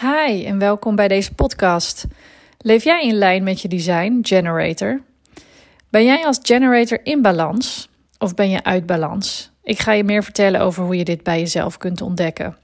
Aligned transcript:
Hi 0.00 0.44
en 0.44 0.58
welkom 0.58 0.96
bij 0.96 1.08
deze 1.08 1.34
podcast. 1.34 2.06
Leef 2.58 2.84
jij 2.84 3.02
in 3.02 3.14
lijn 3.14 3.42
met 3.42 3.60
je 3.60 3.68
design, 3.68 4.18
generator? 4.22 5.00
Ben 5.88 6.04
jij 6.04 6.26
als 6.26 6.38
generator 6.42 7.00
in 7.02 7.22
balans 7.22 7.88
of 8.18 8.34
ben 8.34 8.50
je 8.50 8.64
uit 8.64 8.86
balans? 8.86 9.50
Ik 9.62 9.78
ga 9.78 9.92
je 9.92 10.04
meer 10.04 10.24
vertellen 10.24 10.60
over 10.60 10.84
hoe 10.84 10.96
je 10.96 11.04
dit 11.04 11.22
bij 11.22 11.38
jezelf 11.38 11.76
kunt 11.76 12.00
ontdekken. 12.00 12.56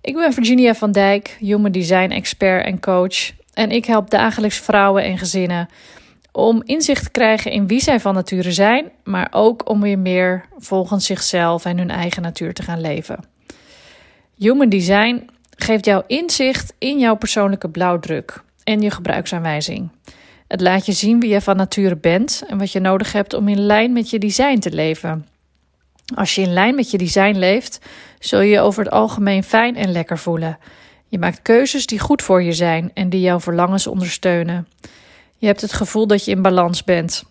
Ik 0.00 0.14
ben 0.14 0.32
Virginia 0.32 0.74
van 0.74 0.92
Dijk, 0.92 1.36
human 1.38 1.72
design 1.72 2.10
expert 2.10 2.64
en 2.64 2.80
coach. 2.80 3.32
En 3.54 3.70
ik 3.70 3.84
help 3.84 4.10
dagelijks 4.10 4.58
vrouwen 4.58 5.04
en 5.04 5.18
gezinnen 5.18 5.68
om 6.32 6.62
inzicht 6.64 7.04
te 7.04 7.10
krijgen 7.10 7.52
in 7.52 7.66
wie 7.66 7.80
zij 7.80 8.00
van 8.00 8.14
nature 8.14 8.52
zijn, 8.52 8.90
maar 9.04 9.28
ook 9.30 9.68
om 9.68 9.80
weer 9.80 9.98
meer 9.98 10.44
volgens 10.58 11.06
zichzelf 11.06 11.64
en 11.64 11.78
hun 11.78 11.90
eigen 11.90 12.22
natuur 12.22 12.54
te 12.54 12.62
gaan 12.62 12.80
leven. 12.80 13.24
Human 14.36 14.68
design 14.68 15.30
geeft 15.64 15.84
jou 15.84 16.02
inzicht 16.06 16.74
in 16.78 16.98
jouw 16.98 17.14
persoonlijke 17.14 17.68
blauwdruk 17.68 18.42
en 18.64 18.80
je 18.80 18.90
gebruiksaanwijzing. 18.90 19.90
Het 20.48 20.60
laat 20.60 20.86
je 20.86 20.92
zien 20.92 21.20
wie 21.20 21.30
je 21.30 21.40
van 21.40 21.56
nature 21.56 21.96
bent 21.96 22.42
en 22.48 22.58
wat 22.58 22.72
je 22.72 22.80
nodig 22.80 23.12
hebt 23.12 23.34
om 23.34 23.48
in 23.48 23.60
lijn 23.60 23.92
met 23.92 24.10
je 24.10 24.18
design 24.18 24.58
te 24.58 24.70
leven. 24.70 25.26
Als 26.14 26.34
je 26.34 26.42
in 26.42 26.52
lijn 26.52 26.74
met 26.74 26.90
je 26.90 26.98
design 26.98 27.36
leeft, 27.36 27.78
zul 28.18 28.40
je 28.40 28.50
je 28.50 28.60
over 28.60 28.84
het 28.84 28.92
algemeen 28.92 29.44
fijn 29.44 29.76
en 29.76 29.92
lekker 29.92 30.18
voelen. 30.18 30.58
Je 31.06 31.18
maakt 31.18 31.42
keuzes 31.42 31.86
die 31.86 31.98
goed 31.98 32.22
voor 32.22 32.42
je 32.42 32.52
zijn 32.52 32.90
en 32.94 33.10
die 33.10 33.20
jouw 33.20 33.40
verlangens 33.40 33.86
ondersteunen. 33.86 34.68
Je 35.38 35.46
hebt 35.46 35.60
het 35.60 35.72
gevoel 35.72 36.06
dat 36.06 36.24
je 36.24 36.30
in 36.30 36.42
balans 36.42 36.84
bent. 36.84 37.24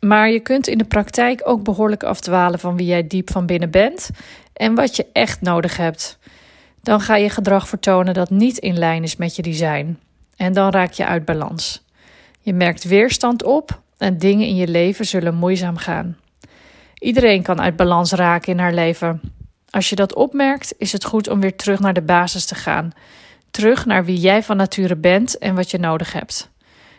Maar 0.00 0.30
je 0.30 0.40
kunt 0.40 0.66
in 0.66 0.78
de 0.78 0.84
praktijk 0.84 1.40
ook 1.44 1.62
behoorlijk 1.62 2.02
afdwalen 2.02 2.58
van 2.58 2.76
wie 2.76 2.86
jij 2.86 3.06
diep 3.06 3.30
van 3.30 3.46
binnen 3.46 3.70
bent 3.70 4.10
en 4.52 4.74
wat 4.74 4.96
je 4.96 5.06
echt 5.12 5.40
nodig 5.40 5.76
hebt. 5.76 6.18
Dan 6.82 7.00
ga 7.00 7.16
je 7.16 7.30
gedrag 7.30 7.68
vertonen 7.68 8.14
dat 8.14 8.30
niet 8.30 8.58
in 8.58 8.78
lijn 8.78 9.02
is 9.02 9.16
met 9.16 9.36
je 9.36 9.42
design. 9.42 9.98
En 10.36 10.52
dan 10.52 10.70
raak 10.70 10.92
je 10.92 11.06
uit 11.06 11.24
balans. 11.24 11.84
Je 12.40 12.52
merkt 12.52 12.84
weerstand 12.84 13.44
op 13.44 13.80
en 13.98 14.18
dingen 14.18 14.46
in 14.46 14.56
je 14.56 14.68
leven 14.68 15.04
zullen 15.04 15.34
moeizaam 15.34 15.76
gaan. 15.76 16.16
Iedereen 16.98 17.42
kan 17.42 17.60
uit 17.60 17.76
balans 17.76 18.12
raken 18.12 18.52
in 18.52 18.58
haar 18.58 18.74
leven. 18.74 19.20
Als 19.70 19.88
je 19.88 19.96
dat 19.96 20.14
opmerkt, 20.14 20.74
is 20.78 20.92
het 20.92 21.04
goed 21.04 21.28
om 21.28 21.40
weer 21.40 21.56
terug 21.56 21.78
naar 21.80 21.94
de 21.94 22.02
basis 22.02 22.44
te 22.44 22.54
gaan. 22.54 22.92
Terug 23.50 23.86
naar 23.86 24.04
wie 24.04 24.18
jij 24.18 24.42
van 24.42 24.56
nature 24.56 24.96
bent 24.96 25.38
en 25.38 25.54
wat 25.54 25.70
je 25.70 25.78
nodig 25.78 26.12
hebt. 26.12 26.50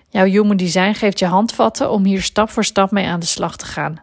Jouw 0.09 0.25
Human 0.25 0.58
Design 0.58 0.94
geeft 0.94 1.20
je 1.20 1.25
handvatten 1.25 1.92
om 1.92 2.06
hier 2.06 2.22
stap 2.22 2.50
voor 2.50 2.64
stap 2.64 2.92
mee 2.92 3.08
aan 3.08 3.20
de 3.20 3.25
slag 3.25 3.58
te 3.58 3.66
gaan. 3.66 3.95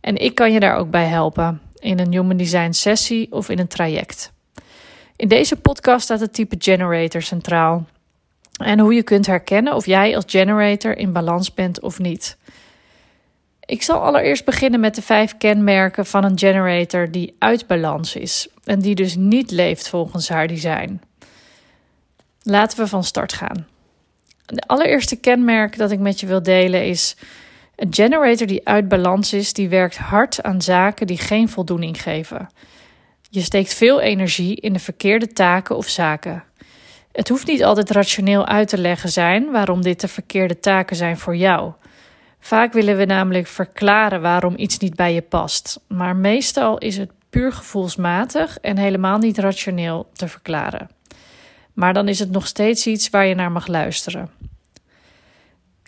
En 0.00 0.16
ik 0.16 0.34
kan 0.34 0.52
je 0.52 0.60
daar 0.60 0.76
ook 0.76 0.90
bij 0.90 1.06
helpen, 1.06 1.60
in 1.78 1.98
een 1.98 2.12
Human 2.12 2.36
Design 2.36 2.72
sessie 2.72 3.32
of 3.32 3.48
in 3.48 3.58
een 3.58 3.68
traject. 3.68 4.32
In 5.16 5.28
deze 5.28 5.56
podcast 5.56 6.04
staat 6.04 6.20
het 6.20 6.34
type 6.34 6.56
generator 6.58 7.22
centraal. 7.22 7.86
En 8.56 8.78
hoe 8.78 8.94
je 8.94 9.02
kunt 9.02 9.26
herkennen 9.26 9.74
of 9.74 9.86
jij 9.86 10.16
als 10.16 10.24
generator 10.26 10.96
in 10.96 11.12
balans 11.12 11.54
bent 11.54 11.80
of 11.80 11.98
niet. 11.98 12.36
Ik 13.64 13.82
zal 13.82 14.00
allereerst 14.00 14.44
beginnen 14.44 14.80
met 14.80 14.94
de 14.94 15.02
vijf 15.02 15.36
kenmerken 15.38 16.06
van 16.06 16.24
een 16.24 16.38
generator 16.38 17.10
die 17.10 17.36
uit 17.38 17.66
balans 17.66 18.16
is 18.16 18.48
en 18.64 18.80
die 18.80 18.94
dus 18.94 19.16
niet 19.16 19.50
leeft 19.50 19.88
volgens 19.88 20.28
haar 20.28 20.46
design. 20.46 21.00
Laten 22.42 22.78
we 22.78 22.86
van 22.86 23.04
start 23.04 23.32
gaan. 23.32 23.66
De 24.46 24.62
allereerste 24.66 25.16
kenmerk 25.16 25.76
dat 25.76 25.90
ik 25.90 25.98
met 25.98 26.20
je 26.20 26.26
wil 26.26 26.42
delen 26.42 26.86
is: 26.86 27.16
een 27.76 27.94
generator 27.94 28.46
die 28.46 28.68
uit 28.68 28.88
balans 28.88 29.32
is, 29.32 29.52
die 29.52 29.68
werkt 29.68 29.96
hard 29.96 30.42
aan 30.42 30.62
zaken 30.62 31.06
die 31.06 31.18
geen 31.18 31.48
voldoening 31.48 32.02
geven. 32.02 32.48
Je 33.34 33.40
steekt 33.40 33.74
veel 33.74 34.00
energie 34.00 34.56
in 34.56 34.72
de 34.72 34.78
verkeerde 34.78 35.26
taken 35.26 35.76
of 35.76 35.88
zaken. 35.88 36.44
Het 37.12 37.28
hoeft 37.28 37.46
niet 37.46 37.64
altijd 37.64 37.90
rationeel 37.90 38.46
uit 38.46 38.68
te 38.68 38.78
leggen 38.78 39.08
zijn 39.08 39.50
waarom 39.50 39.82
dit 39.82 40.00
de 40.00 40.08
verkeerde 40.08 40.58
taken 40.58 40.96
zijn 40.96 41.18
voor 41.18 41.36
jou. 41.36 41.72
Vaak 42.40 42.72
willen 42.72 42.96
we 42.96 43.04
namelijk 43.04 43.46
verklaren 43.46 44.20
waarom 44.20 44.54
iets 44.56 44.78
niet 44.78 44.94
bij 44.94 45.14
je 45.14 45.22
past, 45.22 45.80
maar 45.88 46.16
meestal 46.16 46.78
is 46.78 46.96
het 46.96 47.10
puur 47.30 47.52
gevoelsmatig 47.52 48.58
en 48.58 48.78
helemaal 48.78 49.18
niet 49.18 49.38
rationeel 49.38 50.10
te 50.12 50.28
verklaren. 50.28 50.90
Maar 51.72 51.94
dan 51.94 52.08
is 52.08 52.18
het 52.18 52.30
nog 52.30 52.46
steeds 52.46 52.86
iets 52.86 53.10
waar 53.10 53.26
je 53.26 53.34
naar 53.34 53.52
mag 53.52 53.66
luisteren. 53.66 54.30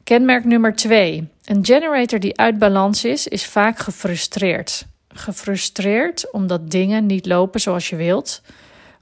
Kenmerk 0.05 0.45
nummer 0.45 0.75
2. 0.75 1.29
Een 1.45 1.65
generator 1.65 2.21
die 2.21 2.39
uit 2.39 2.59
balans 2.59 3.05
is, 3.05 3.29
is 3.29 3.47
vaak 3.47 3.79
gefrustreerd. 3.79 4.87
Gefrustreerd 5.17 6.33
omdat 6.33 6.71
dingen 6.71 7.07
niet 7.07 7.27
lopen 7.27 7.61
zoals 7.61 7.89
je 7.89 7.97
wilt, 7.97 8.43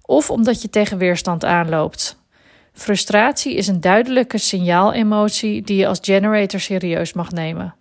of 0.03 0.31
omdat 0.31 0.63
je 0.63 0.71
tegen 0.71 0.99
weerstand 0.99 1.45
aanloopt. 1.45 2.17
Frustratie 2.73 3.55
is 3.55 3.67
een 3.67 3.81
duidelijke 3.81 4.39
signaalemotie 4.39 5.63
die 5.63 5.77
je 5.77 5.87
als 5.87 5.99
generator 6.03 6.61
serieus 6.61 7.13
mag 7.13 7.31
nemen. 7.31 7.75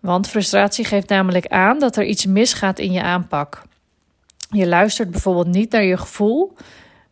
Want 0.00 0.28
frustratie 0.28 0.84
geeft 0.84 1.08
namelijk 1.08 1.46
aan 1.46 1.78
dat 1.78 1.96
er 1.96 2.04
iets 2.04 2.26
misgaat 2.26 2.78
in 2.78 2.92
je 2.92 3.02
aanpak. 3.02 3.62
Je 4.50 4.66
luistert 4.66 5.10
bijvoorbeeld 5.10 5.46
niet 5.46 5.72
naar 5.72 5.84
je 5.84 5.96
gevoel 5.96 6.56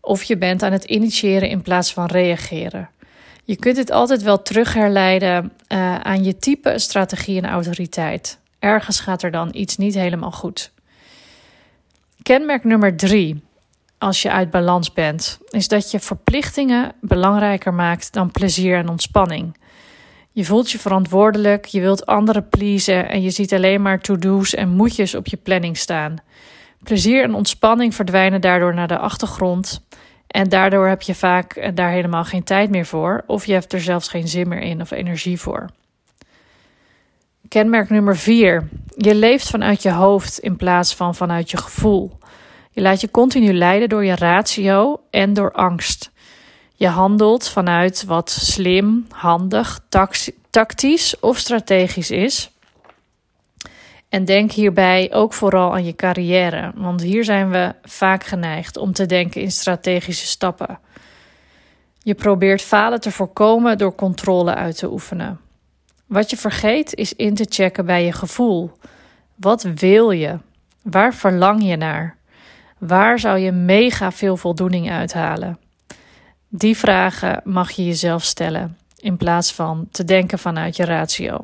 of 0.01 0.23
je 0.23 0.37
bent 0.37 0.63
aan 0.63 0.73
het 0.73 0.85
initiëren 0.85 1.49
in 1.49 1.63
plaats 1.63 1.93
van 1.93 2.07
reageren. 2.07 2.89
Je 3.45 3.57
kunt 3.57 3.77
dit 3.77 3.91
altijd 3.91 4.23
wel 4.23 4.43
terugherleiden 4.43 5.53
uh, 5.69 6.01
aan 6.01 6.25
je 6.25 6.37
type, 6.37 6.79
strategie 6.79 7.43
en 7.43 7.49
autoriteit. 7.49 8.39
Ergens 8.61 9.01
gaat 9.01 9.23
er 9.23 9.31
dan 9.31 9.49
iets 9.53 9.77
niet 9.77 9.95
helemaal 9.95 10.31
goed. 10.31 10.73
Kenmerk 12.23 12.65
nummer 12.65 12.97
drie, 12.97 13.43
als 13.99 14.23
je 14.23 14.31
uit 14.31 14.51
balans 14.51 14.93
bent, 14.93 15.39
is 15.49 15.69
dat 15.69 15.91
je 15.91 16.01
verplichtingen 16.01 16.93
belangrijker 17.01 17.75
maakt 17.75 18.13
dan 18.13 18.31
plezier 18.31 18.77
en 18.77 18.89
ontspanning. 18.89 19.57
Je 20.33 20.45
voelt 20.45 20.71
je 20.71 20.79
verantwoordelijk, 20.79 21.65
je 21.65 21.81
wilt 21.81 22.07
anderen 22.07 22.49
pleasen 22.49 23.09
en 23.09 23.23
je 23.23 23.31
ziet 23.31 23.53
alleen 23.53 23.83
maar 23.83 24.01
to-do's 24.01 24.55
en 24.55 24.69
moetjes 24.69 25.15
op 25.15 25.27
je 25.27 25.37
planning 25.37 25.77
staan. 25.77 26.17
Plezier 26.83 27.23
en 27.23 27.35
ontspanning 27.35 27.95
verdwijnen 27.95 28.41
daardoor 28.41 28.75
naar 28.75 28.89
de 28.89 28.99
achtergrond 28.99 29.85
en 30.27 30.49
daardoor 30.49 30.89
heb 30.89 31.03
je 31.03 31.15
vaak 31.15 31.77
daar 31.77 31.91
helemaal 31.91 32.25
geen 32.25 32.45
tijd 32.45 32.71
meer 32.71 32.87
voor, 32.87 33.25
of 33.27 33.47
je 33.47 33.53
hebt 33.53 33.73
er 33.73 33.81
zelfs 33.81 34.09
geen 34.09 34.29
zin 34.29 34.49
meer 34.49 34.61
in 34.61 34.81
of 34.81 34.91
energie 34.91 35.41
voor. 35.41 35.67
Kenmerk 37.51 37.91
nummer 37.91 38.17
4. 38.17 38.69
Je 38.97 39.15
leeft 39.15 39.51
vanuit 39.51 39.83
je 39.83 39.91
hoofd 39.91 40.39
in 40.39 40.57
plaats 40.57 40.95
van 40.95 41.15
vanuit 41.15 41.51
je 41.51 41.57
gevoel. 41.57 42.19
Je 42.71 42.81
laat 42.81 43.01
je 43.01 43.11
continu 43.11 43.53
leiden 43.53 43.89
door 43.89 44.05
je 44.05 44.15
ratio 44.15 45.01
en 45.11 45.33
door 45.33 45.53
angst. 45.53 46.11
Je 46.75 46.89
handelt 46.89 47.49
vanuit 47.49 48.05
wat 48.05 48.31
slim, 48.31 49.07
handig, 49.09 49.81
tactisch 50.51 51.21
of 51.21 51.39
strategisch 51.39 52.11
is. 52.11 52.51
En 54.09 54.25
denk 54.25 54.53
hierbij 54.53 55.13
ook 55.13 55.33
vooral 55.33 55.73
aan 55.73 55.85
je 55.85 55.95
carrière, 55.95 56.73
want 56.75 57.03
hier 57.03 57.25
zijn 57.25 57.51
we 57.51 57.75
vaak 57.83 58.25
geneigd 58.25 58.77
om 58.77 58.93
te 58.93 59.07
denken 59.07 59.41
in 59.41 59.51
strategische 59.51 60.27
stappen. 60.27 60.79
Je 61.99 62.15
probeert 62.15 62.63
falen 62.63 63.01
te 63.01 63.11
voorkomen 63.11 63.79
door 63.79 63.95
controle 63.95 64.55
uit 64.55 64.77
te 64.77 64.91
oefenen. 64.91 65.41
Wat 66.11 66.31
je 66.31 66.37
vergeet 66.37 66.95
is 66.95 67.15
in 67.15 67.35
te 67.35 67.47
checken 67.49 67.87
bij 67.87 68.05
je 68.05 68.13
gevoel. 68.13 68.71
Wat 69.35 69.63
wil 69.63 70.11
je? 70.11 70.39
Waar 70.83 71.15
verlang 71.15 71.65
je 71.65 71.77
naar? 71.77 72.17
Waar 72.79 73.19
zou 73.19 73.39
je 73.39 73.53
mega 73.53 74.13
veel 74.13 74.37
voldoening 74.37 74.91
uithalen? 74.91 75.59
Die 76.49 76.77
vragen 76.77 77.41
mag 77.45 77.71
je 77.71 77.85
jezelf 77.85 78.25
stellen 78.25 78.79
in 78.97 79.17
plaats 79.17 79.53
van 79.53 79.89
te 79.91 80.05
denken 80.05 80.39
vanuit 80.39 80.77
je 80.77 80.85
ratio. 80.85 81.41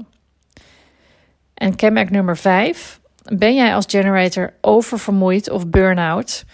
En 1.54 1.77
kenmerk 1.77 2.10
nummer 2.10 2.37
5. 2.37 3.00
Ben 3.22 3.54
jij 3.54 3.75
als 3.75 3.84
generator 3.88 4.53
oververmoeid 4.60 5.50
of 5.50 5.66
burn-out? 5.66 6.44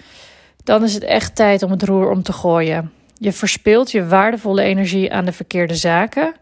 Dan 0.64 0.84
is 0.84 0.94
het 0.94 1.04
echt 1.04 1.36
tijd 1.36 1.62
om 1.62 1.70
het 1.70 1.82
roer 1.82 2.10
om 2.10 2.22
te 2.22 2.32
gooien. 2.32 2.92
Je 3.14 3.32
verspilt 3.32 3.90
je 3.90 4.06
waardevolle 4.06 4.62
energie 4.62 5.12
aan 5.12 5.24
de 5.24 5.32
verkeerde 5.32 5.74
zaken. 5.74 6.34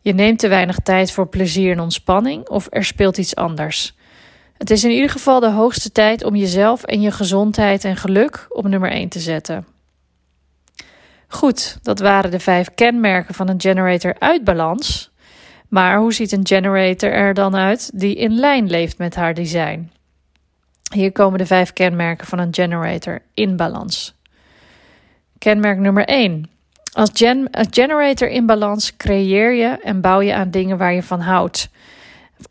Je 0.00 0.14
neemt 0.14 0.38
te 0.38 0.48
weinig 0.48 0.78
tijd 0.78 1.12
voor 1.12 1.28
plezier 1.28 1.72
en 1.72 1.80
ontspanning 1.80 2.48
of 2.48 2.66
er 2.70 2.84
speelt 2.84 3.18
iets 3.18 3.34
anders. 3.34 3.94
Het 4.56 4.70
is 4.70 4.84
in 4.84 4.90
ieder 4.90 5.10
geval 5.10 5.40
de 5.40 5.50
hoogste 5.50 5.92
tijd 5.92 6.24
om 6.24 6.36
jezelf 6.36 6.82
en 6.82 7.00
je 7.00 7.10
gezondheid 7.10 7.84
en 7.84 7.96
geluk 7.96 8.46
op 8.48 8.68
nummer 8.68 8.90
1 8.90 9.08
te 9.08 9.20
zetten. 9.20 9.66
Goed, 11.28 11.78
dat 11.82 11.98
waren 11.98 12.30
de 12.30 12.40
vijf 12.40 12.74
kenmerken 12.74 13.34
van 13.34 13.48
een 13.48 13.60
generator 13.60 14.16
uit 14.18 14.44
balans. 14.44 15.10
Maar 15.68 15.98
hoe 15.98 16.12
ziet 16.12 16.32
een 16.32 16.46
generator 16.46 17.12
er 17.12 17.34
dan 17.34 17.56
uit 17.56 17.90
die 17.94 18.14
in 18.14 18.32
lijn 18.32 18.70
leeft 18.70 18.98
met 18.98 19.14
haar 19.14 19.34
design? 19.34 19.90
Hier 20.94 21.12
komen 21.12 21.38
de 21.38 21.46
vijf 21.46 21.72
kenmerken 21.72 22.26
van 22.26 22.38
een 22.38 22.54
generator 22.54 23.22
in 23.34 23.56
balans. 23.56 24.14
Kenmerk 25.38 25.78
nummer 25.78 26.04
1. 26.04 26.50
Als, 26.96 27.10
gen 27.12 27.48
generator 27.70 28.28
in 28.28 28.46
balans 28.46 28.96
creëer 28.96 29.54
je 29.54 29.78
en 29.82 30.00
bouw 30.00 30.20
je 30.20 30.34
aan 30.34 30.50
dingen 30.50 30.78
waar 30.78 30.92
je 30.92 31.02
van 31.02 31.20
houdt. 31.20 31.68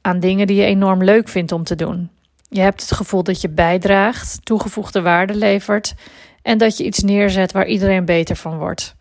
Aan 0.02 0.20
dingen 0.20 0.48
die 0.48 0.56
je 0.56 0.66
enorm 0.66 1.04
leuk 1.04 1.28
vindt 1.28 1.52
om 1.52 1.64
te 1.64 1.76
doen. 1.76 2.10
Je 2.50 2.60
hebt 2.62 2.82
het 2.82 2.92
gevoel 2.92 3.24
dat 3.24 3.42
je 3.42 3.50
bijdraagt, 3.50 4.40
toegevoegde 4.44 5.02
waarde 5.02 5.36
levert 5.36 5.94
en 6.42 6.58
dat 6.58 6.78
je 6.78 6.86
iets 6.86 7.00
neerzet 7.00 7.52
waar 7.52 7.68
iedereen 7.68 8.06
beter 8.06 8.36
van 8.36 8.58
wordt. 8.58 8.96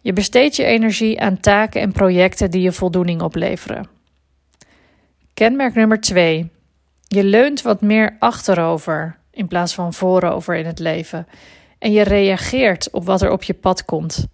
Je 0.00 0.12
besteedt 0.12 0.56
je 0.56 0.64
energie 0.64 1.20
aan 1.20 1.40
taken 1.40 1.80
en 1.80 1.92
projecten 1.92 2.50
die 2.50 2.62
je 2.62 2.72
voldoening 2.72 3.22
opleveren. 3.22 3.88
Kenmerk 5.34 5.74
nummer 5.74 6.00
2. 6.00 6.50
Je 7.06 7.24
leunt 7.24 7.62
wat 7.62 7.80
meer 7.80 8.16
achterover 8.18 9.16
in 9.30 9.48
plaats 9.48 9.74
van 9.74 9.92
voorover 9.92 10.54
in 10.54 10.66
het 10.66 10.78
leven. 10.78 11.26
En 11.78 11.92
je 11.92 12.02
reageert 12.02 12.90
op 12.90 13.04
wat 13.04 13.22
er 13.22 13.30
op 13.30 13.42
je 13.42 13.54
pad 13.54 13.84
komt. 13.84 14.28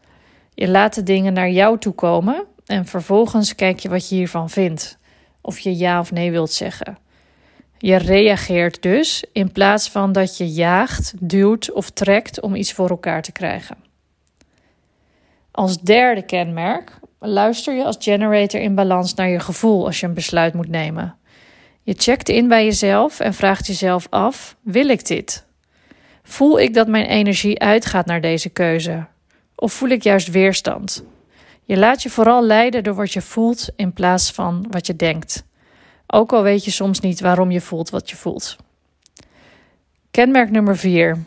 Je 0.59 0.69
laat 0.69 0.95
de 0.95 1.03
dingen 1.03 1.33
naar 1.33 1.51
jou 1.51 1.79
toe 1.79 1.93
komen 1.93 2.45
en 2.67 2.87
vervolgens 2.87 3.55
kijk 3.55 3.79
je 3.79 3.89
wat 3.89 4.09
je 4.09 4.15
hiervan 4.15 4.51
vindt. 4.51 4.99
Of 5.41 5.59
je 5.59 5.77
ja 5.77 6.01
of 6.01 6.13
nee 6.13 6.31
wilt 6.31 6.53
zeggen. 6.53 6.99
Je 7.79 7.97
reageert 7.97 8.83
dus 8.83 9.25
in 9.33 9.53
plaats 9.53 9.91
van 9.91 10.13
dat 10.13 10.37
je 10.37 10.49
jaagt, 10.49 11.15
duwt 11.21 11.73
of 11.73 11.91
trekt 11.91 12.41
om 12.41 12.55
iets 12.55 12.73
voor 12.73 12.91
elkaar 12.91 13.23
te 13.23 13.33
krijgen. 13.33 13.77
Als 15.51 15.81
derde 15.81 16.23
kenmerk 16.23 16.99
luister 17.19 17.75
je 17.75 17.85
als 17.85 17.97
generator 17.99 18.61
in 18.61 18.75
balans 18.75 19.15
naar 19.15 19.29
je 19.29 19.41
gevoel 19.41 19.87
als 19.87 20.01
je 20.01 20.07
een 20.07 20.15
besluit 20.15 20.55
moet 20.55 20.69
nemen. 20.69 21.17
Je 21.83 21.95
checkt 21.97 22.29
in 22.29 22.49
bij 22.49 22.65
jezelf 22.65 23.21
en 23.21 23.35
vraagt 23.35 23.67
jezelf 23.67 24.07
af: 24.11 24.57
wil 24.63 24.89
ik 24.89 25.07
dit? 25.07 25.47
Voel 26.23 26.61
ik 26.61 26.75
dat 26.75 26.89
mijn 26.89 27.07
energie 27.07 27.61
uitgaat 27.61 28.07
naar 28.07 28.21
deze 28.21 28.49
keuze? 28.49 29.07
Of 29.57 29.73
voel 29.73 29.89
ik 29.89 30.03
juist 30.03 30.31
weerstand? 30.31 31.05
Je 31.65 31.77
laat 31.77 32.03
je 32.03 32.11
vooral 32.11 32.45
leiden 32.45 32.85
door 32.85 32.95
wat 32.95 33.13
je 33.13 33.23
voelt 33.23 33.69
in 33.77 33.93
plaats 33.93 34.31
van 34.31 34.67
wat 34.71 34.87
je 34.87 34.97
denkt. 34.97 35.45
Ook 36.07 36.33
al 36.33 36.43
weet 36.43 36.65
je 36.65 36.71
soms 36.71 37.01
niet 37.01 37.21
waarom 37.21 37.51
je 37.51 37.61
voelt 37.61 37.91
wat 37.91 38.11
je 38.11 38.17
voelt. 38.17 38.57
Kenmerk 40.11 40.51
nummer 40.51 40.77
4. 40.77 41.25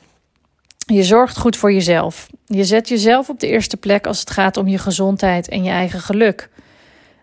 Je 0.85 1.03
zorgt 1.03 1.37
goed 1.37 1.57
voor 1.57 1.73
jezelf. 1.73 2.29
Je 2.45 2.63
zet 2.63 2.89
jezelf 2.89 3.29
op 3.29 3.39
de 3.39 3.47
eerste 3.47 3.77
plek 3.77 4.07
als 4.07 4.19
het 4.19 4.29
gaat 4.29 4.57
om 4.57 4.67
je 4.67 4.77
gezondheid 4.77 5.49
en 5.49 5.63
je 5.63 5.69
eigen 5.69 5.99
geluk. 5.99 6.49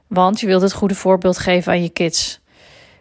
Want 0.07 0.41
je 0.41 0.47
wilt 0.47 0.63
het 0.63 0.73
goede 0.73 0.95
voorbeeld 0.95 1.39
geven 1.39 1.73
aan 1.73 1.83
je 1.83 1.89
kids. 1.89 2.41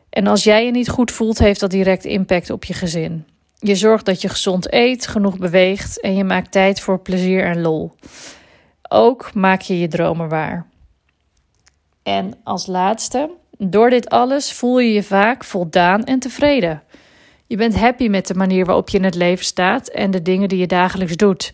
En 0.09 0.27
als 0.27 0.43
jij 0.43 0.65
je 0.65 0.71
niet 0.71 0.89
goed 0.89 1.11
voelt, 1.11 1.39
heeft 1.39 1.59
dat 1.59 1.71
direct 1.71 2.05
impact 2.05 2.49
op 2.49 2.63
je 2.63 2.73
gezin. 2.73 3.25
Je 3.59 3.75
zorgt 3.75 4.05
dat 4.05 4.21
je 4.21 4.29
gezond 4.29 4.73
eet, 4.73 5.07
genoeg 5.07 5.37
beweegt 5.37 6.01
en 6.01 6.15
je 6.15 6.23
maakt 6.23 6.51
tijd 6.51 6.79
voor 6.79 6.99
plezier 6.99 7.43
en 7.43 7.61
lol. 7.61 7.91
Ook 8.89 9.33
maak 9.33 9.61
je 9.61 9.79
je 9.79 9.87
dromen 9.87 10.29
waar. 10.29 10.65
En 12.03 12.33
als 12.43 12.65
laatste, 12.65 13.29
door 13.57 13.89
dit 13.89 14.09
alles 14.09 14.53
voel 14.53 14.79
je 14.79 14.93
je 14.93 15.03
vaak 15.03 15.43
voldaan 15.43 16.03
en 16.03 16.19
tevreden. 16.19 16.83
Je 17.47 17.57
bent 17.57 17.79
happy 17.79 18.07
met 18.07 18.27
de 18.27 18.33
manier 18.33 18.65
waarop 18.65 18.89
je 18.89 18.97
in 18.97 19.03
het 19.03 19.15
leven 19.15 19.45
staat 19.45 19.87
en 19.87 20.11
de 20.11 20.21
dingen 20.21 20.49
die 20.49 20.59
je 20.59 20.67
dagelijks 20.67 21.15
doet. 21.15 21.53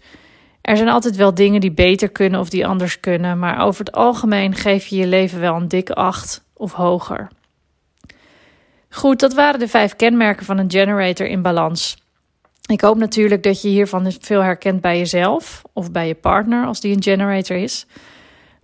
Er 0.61 0.77
zijn 0.77 0.89
altijd 0.89 1.15
wel 1.15 1.33
dingen 1.33 1.61
die 1.61 1.71
beter 1.71 2.09
kunnen 2.09 2.39
of 2.39 2.49
die 2.49 2.67
anders 2.67 2.99
kunnen, 2.99 3.39
maar 3.39 3.65
over 3.65 3.85
het 3.85 3.93
algemeen 3.93 4.55
geef 4.55 4.87
je 4.87 4.95
je 4.95 5.07
leven 5.07 5.39
wel 5.39 5.55
een 5.55 5.67
dikke 5.67 5.95
acht 5.95 6.43
of 6.53 6.73
hoger. 6.73 7.27
Goed, 8.93 9.19
dat 9.19 9.33
waren 9.33 9.59
de 9.59 9.67
vijf 9.67 9.95
kenmerken 9.95 10.45
van 10.45 10.57
een 10.57 10.71
generator 10.71 11.27
in 11.27 11.41
balans. 11.41 11.97
Ik 12.65 12.81
hoop 12.81 12.97
natuurlijk 12.97 13.43
dat 13.43 13.61
je 13.61 13.67
hiervan 13.67 14.13
veel 14.19 14.41
herkent 14.41 14.81
bij 14.81 14.97
jezelf 14.97 15.61
of 15.73 15.91
bij 15.91 16.07
je 16.07 16.15
partner 16.15 16.65
als 16.65 16.81
die 16.81 16.95
een 16.95 17.03
generator 17.03 17.57
is. 17.57 17.85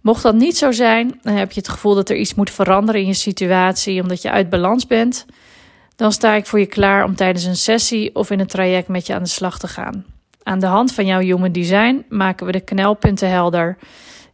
Mocht 0.01 0.23
dat 0.23 0.35
niet 0.35 0.57
zo 0.57 0.71
zijn, 0.71 1.19
dan 1.21 1.33
heb 1.33 1.51
je 1.51 1.59
het 1.59 1.69
gevoel 1.69 1.95
dat 1.95 2.09
er 2.09 2.15
iets 2.15 2.33
moet 2.33 2.49
veranderen 2.49 3.01
in 3.01 3.07
je 3.07 3.13
situatie 3.13 4.01
omdat 4.01 4.21
je 4.21 4.31
uit 4.31 4.49
balans 4.49 4.87
bent, 4.87 5.25
dan 5.95 6.11
sta 6.11 6.33
ik 6.33 6.45
voor 6.45 6.59
je 6.59 6.65
klaar 6.65 7.03
om 7.03 7.15
tijdens 7.15 7.45
een 7.45 7.55
sessie 7.55 8.15
of 8.15 8.31
in 8.31 8.39
een 8.39 8.47
traject 8.47 8.87
met 8.87 9.07
je 9.07 9.13
aan 9.13 9.23
de 9.23 9.29
slag 9.29 9.59
te 9.59 9.67
gaan. 9.67 10.05
Aan 10.43 10.59
de 10.59 10.65
hand 10.65 10.93
van 10.93 11.05
jouw 11.05 11.19
human 11.19 11.51
design 11.51 12.05
maken 12.09 12.45
we 12.45 12.51
de 12.51 12.61
knelpunten 12.61 13.29
helder 13.29 13.77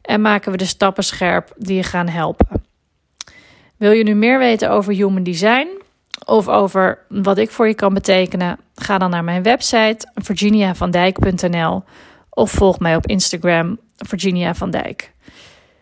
en 0.02 0.22
maken 0.22 0.52
we 0.52 0.58
de 0.58 0.66
stappen 0.66 1.04
scherp 1.04 1.54
die 1.58 1.76
je 1.76 1.84
gaan 1.84 2.08
helpen. 2.08 2.64
Wil 3.78 3.92
je 3.92 4.04
nu 4.04 4.14
meer 4.14 4.40
weten 4.40 4.70
over 4.70 4.94
human 4.94 5.24
design 5.24 5.82
of 6.26 6.48
over 6.48 7.06
wat 7.10 7.38
ik 7.38 7.52
voor 7.52 7.68
je 7.68 7.74
kan 7.74 7.94
betekenen? 7.94 8.60
Ga 8.76 8.98
dan 8.98 9.10
naar 9.10 9.24
mijn 9.24 9.44
website 9.44 10.12
virginiavandijk.nl 10.14 11.84
of 12.30 12.52
volg 12.52 12.80
mij 12.80 12.96
op 12.96 13.08
Instagram 13.08 13.80
Virginia 13.98 14.56
van 14.56 14.72
Dijk. 14.72 15.14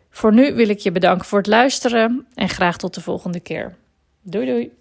Voor 0.10 0.34
nu 0.34 0.56
wil 0.56 0.70
ik 0.70 0.80
je 0.80 0.92
bedanken 0.92 1.26
voor 1.26 1.38
het 1.38 1.48
luisteren 1.48 2.28
en 2.34 2.50
graag 2.50 2.78
tot 2.78 2.94
de 2.94 3.02
volgende 3.02 3.40
keer. 3.40 3.76
Doei 4.22 4.46
doei. 4.46 4.81